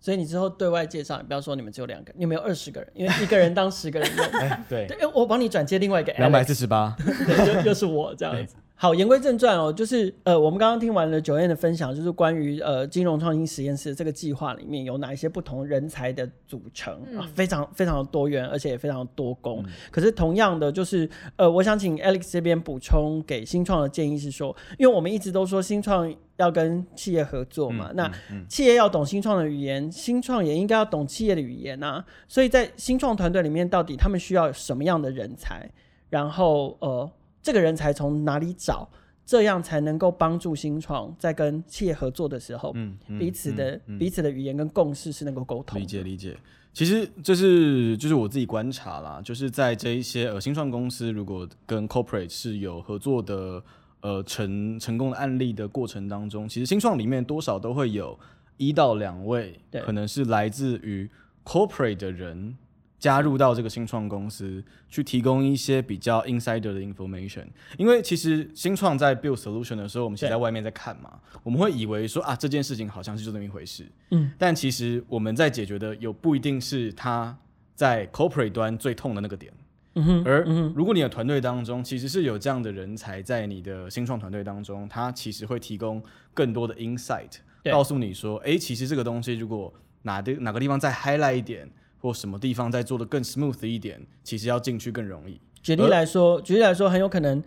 [0.00, 4.26] 所以你之后对外介绍，你不要说你们只有两个，你们有二十个人，因为一个人当十个人用。
[4.40, 6.12] 欸、 对，对，我帮你转接另外一个。
[6.14, 8.56] 两百四十八，对，又又是我这样子。
[8.82, 19.62] 好，言归正传哦，就是呃，我们刚刚听完了 Joanne 的分享，就是关于呃金融创新实验室这个计划里面有哪一些不同人才的组成、嗯、啊，非常非常的多元，而且也非常多工。
[19.64, 28.12] 嗯、可是同样的，就是呃，我想请 Alex 这边补充给新创的建议是说，因为我们一直都说新创要跟企业合作嘛，嗯、那
[28.48, 32.04] 企业要懂新创的语言，新创也应该要懂企业的语言啊。
[32.26, 35.70] 所以在新创团队里面，到底他们需要什么样的人才？
[36.10, 37.08] 然后呃。
[37.42, 38.88] 这个人才从哪里找？
[39.24, 45.80] 这样才能够帮助新创在跟企业合作的时候，嗯嗯、彼此的、彼此的语言跟共识是能够沟通。
[45.80, 46.36] 理解理解。
[46.72, 53.62] 其实这是就是我自己观察啦，就是在这一些呃新创公司如果跟 corporate 是有合作的
[54.00, 58.18] 呃成成功的案例的过程当中，其实新创里面多少都会有
[58.56, 61.08] 一到两位，可能是来自于
[61.44, 62.56] corporate 的人。
[63.02, 67.44] 加入到这个新创公司去提供一些比较 insider 的 information，
[67.76, 77.36] 因为其实新创在 build solution 的时候，我们其实在外面在看嘛，我们会以为说啊这件事情好像是就这么一回事，嗯，但其实我们在解决的有不一定是他
[77.74, 79.52] 在 corporate 端最痛的那个点，
[79.94, 86.00] 嗯哼，而如果你的团队当中其实是有这样的人才在你的新创团队当中，他其实会提供
[86.32, 87.32] 更多的 insight，
[87.64, 91.68] 告诉你说，哎，其实这个东西如果哪的哪个地方再 highlight 一点。
[92.02, 95.40] 或什么地方再做的更 smooth 一点，其实要进去更容易。
[95.62, 97.42] 举例来说，呃、举例来说，很有可能，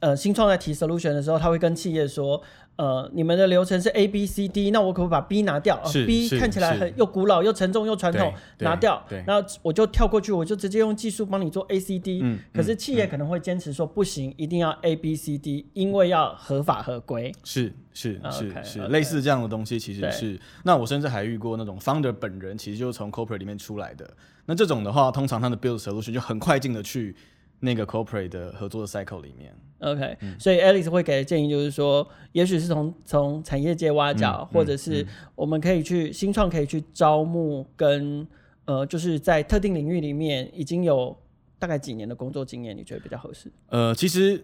[0.00, 2.42] 呃，新创在提 solution 的时候，他会跟企业说。
[2.78, 5.84] 呃，你们的流程是 A B C D，那我可不可以把 B 拿掉？
[5.84, 9.04] 是、呃、B 看起来很又古老又沉重又传统，拿掉。
[9.26, 12.20] 然后我就跳过去，我就直接用技术帮你做 A C D。
[12.22, 12.38] 嗯。
[12.54, 17.34] 可是企业可能会坚持说不行，一定要 A B C D，因为要合法合规。
[17.42, 20.38] 是是是是，类似这样的东西其实是。
[20.62, 24.08] 那我甚至还遇过那种 founder 本人，其实就是从 corporate 里面出来的。
[24.46, 27.16] 那这种的话，通常他的 build solution 就很快进的去。
[27.60, 38.24] 那个 corporate 的合作的 cycle 里面，OK，、嗯、所以 Alex 会给的建议就是说，也许是从从产业界挖角，嗯、或者是我们可以去、嗯、新创可以去招募跟
[38.64, 41.16] 呃，就是在特定领域里面已经有
[41.58, 43.50] 大概几年的工作经验，你觉得比较合适？
[43.70, 44.40] 呃，其实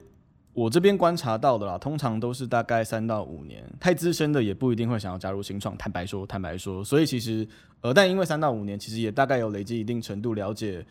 [0.53, 5.77] 我这边观察到的啦，通常都是大概三到五年，太资深的也不一定会想要加入新创。
[5.79, 7.46] 坦白说，坦白说，所以其实
[7.81, 10.85] 呃，但因为三到五年，其实也大概有累积一定程度了解。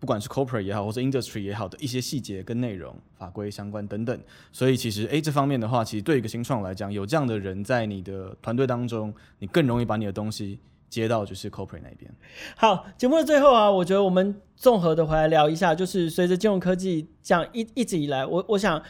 [0.00, 4.16] 不管是 corporate 也好，或是 industry 也好的一些细节跟内容、法规相关等等，
[4.52, 12.08] 所以其实诶、这方面的话，其实对一个新创来讲，有这样的人在你的团队当中，你更容易把你的东西接到就是 corporate 那边。
[12.56, 18.80] 好，节目的最后啊，我觉得我们综合的回来聊一下，就是随着金融科技这样一一直以来，我我想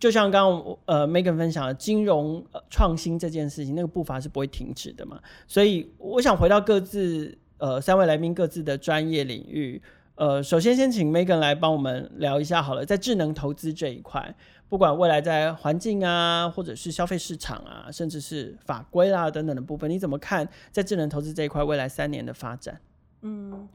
[0.00, 9.80] 就像刚刚呃 Megan 分享的，金融创新这件事情，那个步伐是不会停止的嘛，所以我想回到各自呃三位来宾各自的专业领域。
[10.16, 14.34] 呃，首先先请 Megan 来帮我们聊一下好了，在智能投资这一块，
[14.68, 22.80] 不管未来在环境啊，或者是消费市场啊，甚至是法规啦等等的部分，你怎么看在智能投资这一块未来三年的发展？
[23.22, 23.68] 嗯，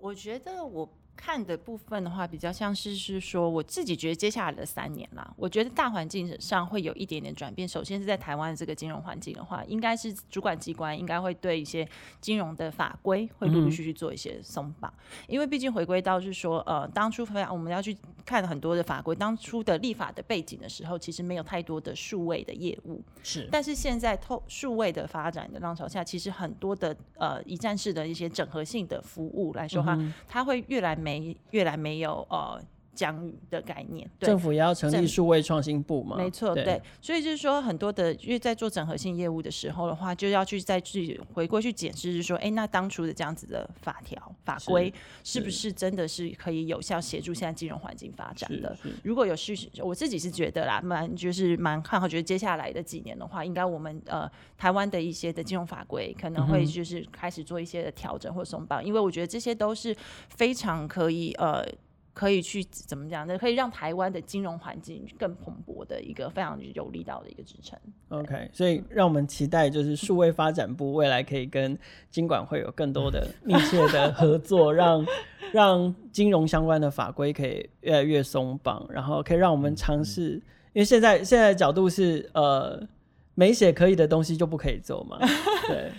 [0.00, 0.88] 我觉得我。
[1.20, 7.66] 看的部分的话，比较像是是说，我自己觉得接下来的三年啦，我觉得大环境上会有一点点转变。
[7.66, 11.86] 首先是在台湾的这个金融环境的话，应该是主管机关应该会对一些
[12.20, 23.48] 金融的法规会陆陆续续做一些松绑，嗯、因为毕竟回归到是说，呃，当初我们要去看很多的法规，当初的立法的背景的时候，其实没有太多的数位的业务，是。
[23.50, 30.96] 但是现在透数位的发展的浪潮下，其实很多的呃一站式的一些整合性的服务来说的话，嗯、它会越来。
[31.08, 32.62] 没越来没有呃
[32.98, 34.10] 疆域的概念。
[34.18, 36.16] 对，政府也要成立数位创新部嘛？
[36.16, 36.82] 没错，对，对。
[37.00, 44.92] 所以就是说，很多的因为在做整合性业务的时候的话，就要去再去回过去检视，就是说，哎、欸，那当初的这样子的法条法规
[45.22, 48.76] 是不是真的是可以有效协助现在金融环境发展的？
[49.04, 59.96] 如果有需，我自己是觉得啦，蛮就是蛮看好，觉得接下来的几年的话，应该我们呃台湾的一些的金融法规可能会就是开始做一些的调整或松绑，因为我觉得这些都是
[60.30, 61.64] 非常可以呃。
[62.18, 63.38] 可以去怎么讲呢？
[63.38, 67.78] 可以让台湾的金融环境更蓬勃的一个非常有力道的一个支撑。
[68.08, 71.78] OK，所以让我们期待就是数位发展部未来可以跟
[72.10, 75.06] 金管会有更多的 密切的合作，让
[75.52, 80.32] 让金融相关的法规可以越来越松绑，然后可以让我们尝试，
[80.72, 82.82] 因为现在现在的角度是呃
[83.36, 85.20] 没写可以的东西就不可以做嘛。
[85.68, 85.92] 对，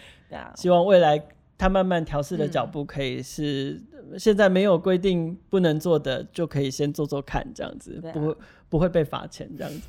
[0.55, 1.17] 希望未来。
[1.59, 3.79] 他慢慢调试的脚步可以是
[4.17, 8.35] 现在没有规定不能做的，就可以先做做看，这样子不会
[8.69, 9.81] 不会被罚钱这样子。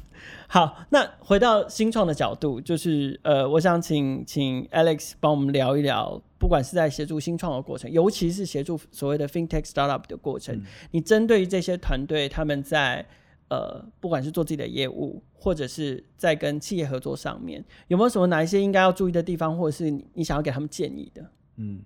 [0.49, 13.07] 好，那回到新创的角度，就是呃，我想请请 Alex 帮我们聊一聊，不管是在协助新创的过程，尤其是协助所谓的 FinTech Startup 的过程，嗯、你针对于这些团队，他们在
[13.49, 21.25] 呃，不管是做自己的业务，或者是在跟企业合作上面，有没有什么哪一些应该要注意的地方，或者是你你想要给他们建议的？
[21.63, 21.83] 嗯，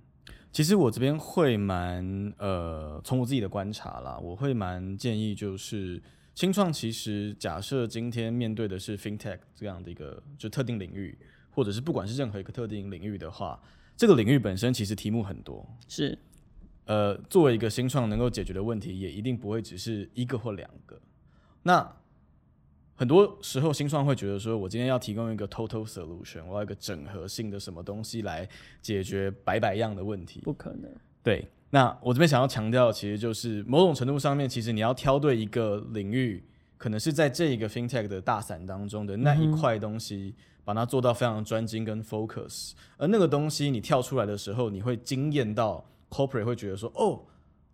[0.52, 6.00] 其实我这边会蛮呃，从我自己的观察啦，我会蛮建议就是
[6.32, 11.18] 新创，其实假设今天面对的是 FinTech 这样的一个就特定领域，
[11.50, 13.60] 或者是不管是任何一个特定领域的话，
[13.96, 16.16] 这个领域本身其实题目很多，是。
[16.86, 21.00] 呃，作为一个新创能够解决的问题，也一定不会只是一个或两个，
[21.64, 21.96] 那。
[22.96, 28.48] 很多时候，新创会觉得说，我今天要提供一个 total solution，我要一个整合性的什么东西来
[28.80, 30.40] 解决百百样的问题。
[30.44, 30.88] 不可能。
[31.22, 36.44] 对，那我这边想要强调，其实就是某种程度上面，其实你要挑对一个领域，
[36.76, 40.34] 可能是在这一个 fintech 的大伞当中的那一块东西，
[40.64, 47.24] 把它做到非常专精跟 focus，而那个东西你跳出来的时候，你会惊艳到 corporate 会觉得说，哦。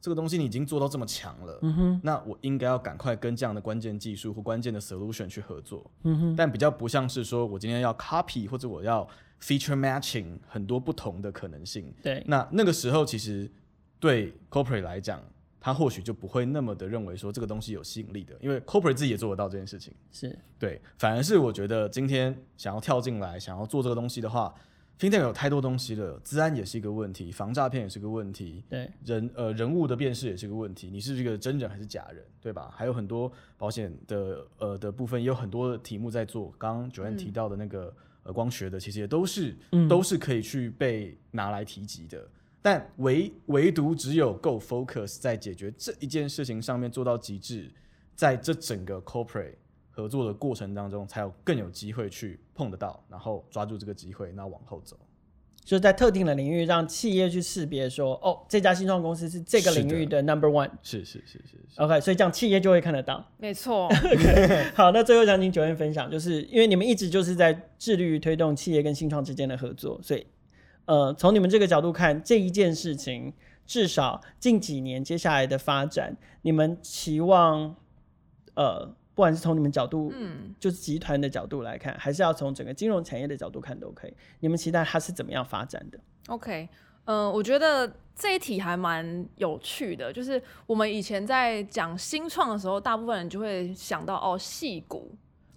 [0.00, 9.06] 这个东西你已经做到这么强了，嗯哼，那我应该要赶快跟这样的关键技术或关键的 solution 去合作，嗯哼，但比较不像是说我今天要 copy 或者我要
[9.42, 13.50] feature matching 很多不同的可能性，对，那那个时候其实
[13.98, 15.22] 对 corporate 来讲，
[15.60, 20.38] 他或许就不会那么的认为说这个东西有吸引力的，因为 corporate 自己也做得到这件事情，是。
[20.58, 24.54] 对，反而是我觉得今天想要跳进来想要做这个东西的话。
[25.00, 32.70] FinTech 有太多东西了，资安也是一个问题，防诈骗也是个问题，对人呃人物的辨识也是个问题，你是一个真人还是假人，对吧？
[32.76, 36.54] 还有很多保险的呃的部分，也有很多的题目在做。
[36.58, 37.94] 刚刚 Joanne 提到的那个、嗯、
[38.24, 42.28] 呃光学的，其实也都是、嗯、都是可以去被拿来提及的，
[42.60, 47.72] 但唯唯独只有够 focus 在解决这一件事情上面做到极致，
[48.14, 49.54] 在这整个 corporate。
[49.90, 54.96] 合作的过程当中，才有更有机会去碰得到，然后抓住这个机会，那往后走，
[55.64, 63.88] 就是在特定的领域，让企业去识别说，哦，这家新创公司是这个领域的 number one，是是是是，是，OK，所以这样企业就会看得到，没错。
[63.90, 70.26] okay, 好，那最后想请 Joanne 分享，就是因为你们一直就是在致力于推动企业跟新创之间的合作，所以，
[70.86, 73.32] 呃，从你们这个角度看，这一件事情，
[73.66, 77.74] 至少近几年接下来的发展，你们期望，
[78.54, 78.94] 呃。
[79.20, 84.14] 不管是从你们角度，嗯，就是集团的角度来看，还是要从整个金融产业的角度看，都可以。
[84.38, 86.66] 你们期待它是怎么样发展的？OK，
[87.04, 95.14] 嗯、呃，我觉得这一题还蛮有趣的，就是我们以前在讲新创的时候，大部分人就会想到哦，矽谷。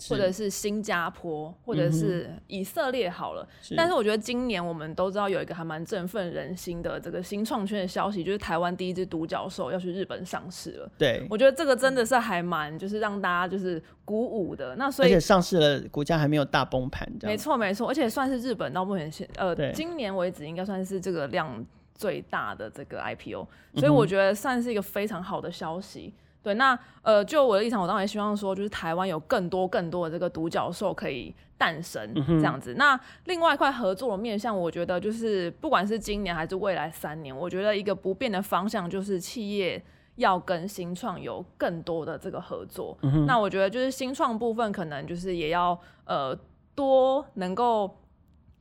[0.10, 3.48] 或者是新加坡，或者是以色列好了。
[3.72, 10.92] 嗯、但是我觉得今年我们都知道有一个还蛮振奋人心的这个新创圈的消息，就是台湾第一只独角兽要去日本上市了。
[10.98, 14.76] 对，我觉得这个真的是还蛮就是让大家就是鼓舞的。
[14.76, 17.08] 那所以而且上市了，股价还没有大崩盘。
[17.22, 26.14] 没错没错，而且算是日本到目前现呃今年为止应该算是这个量最大的这个 IPO，所以我觉得算是一个非常好的消息。
[26.44, 32.74] 对，那呃，就我的立场，我当然希望说，就是台湾有更多更多的这个独角兽可以诞生这样子。
[32.74, 39.82] 嗯、那另外一块合作的面向，我觉得就是不管是今年还是未来三年，我觉得一个不变的方向就是企业
[40.18, 42.98] 要跟新创有更多的这个合作。
[43.04, 46.38] 嗯、那我觉得就是新创部分可能就是也要呃
[46.76, 47.90] 多能够。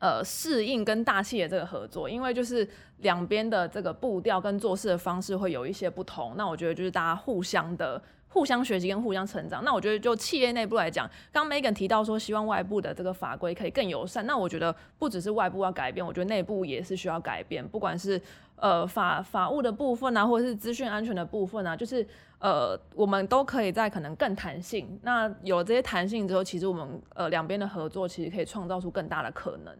[0.02, 2.68] 呃，适应跟大企业这个合作，因为就是
[3.02, 6.34] 两边的这个步调跟做事的方式会有一些不同。
[6.36, 8.02] 那我觉得就是大家互相的、
[8.32, 9.62] 互相学习跟互相成长。
[9.62, 18.20] 那我觉得就企业内部来讲，刚 Megan 提到说希望外部的这个法规可以更友善，那我觉得不只是外部要改变，我觉得内部也是需要改变，不管是
[18.56, 22.06] 呃法法务的部分啊，或者是资讯安全的部分啊，就是
[22.38, 24.98] 呃我们都可以在可能更弹性。
[25.02, 29.76] 那有了这些弹性之后，其实我们呃两边的合作其实可以创造出更大的可能。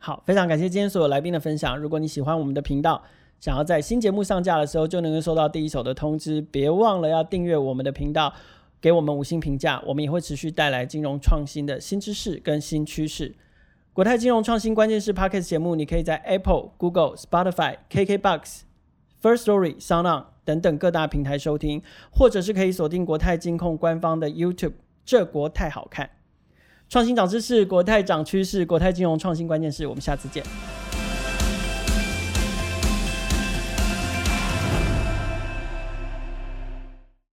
[0.00, 1.76] 好，非常感谢今天所有来宾的分享。
[1.76, 3.02] 如果你喜欢我们的频道，
[3.40, 8.32] 想要在新节目上架的时候就能够收到第一手的通知，别忘了要订阅我们的频道，
[8.80, 9.82] 给我们五星评价。
[9.86, 13.34] 我们也会持续带来金融创新的新知识跟新趋势。
[13.92, 18.60] 国泰金融创新关键是 Podcast 节目，你可以在 Apple、Google、Spotify、KKBox、
[19.20, 24.74] First Story、SoundOn 等等各大平台收听，或者是可以锁定国泰金控官方的 YouTube。
[25.04, 26.10] 这国泰好看，
[26.88, 29.86] 创新涨知识，国泰涨趋势，国泰金融创新关键是。
[29.86, 30.87] 我们下次见。